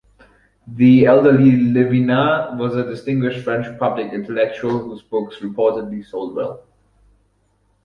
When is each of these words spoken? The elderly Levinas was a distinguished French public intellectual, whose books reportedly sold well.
The 0.65 1.05
elderly 1.05 1.51
Levinas 1.51 2.57
was 2.57 2.75
a 2.75 2.83
distinguished 2.83 3.43
French 3.43 3.77
public 3.77 4.11
intellectual, 4.13 4.79
whose 4.79 5.03
books 5.03 5.35
reportedly 5.41 6.03
sold 6.03 6.33
well. 6.35 6.65